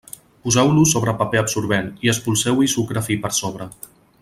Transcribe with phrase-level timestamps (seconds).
[0.45, 3.71] Poseu-los sobre paper absorbent, i espolseu-hi sucre fi per sobre.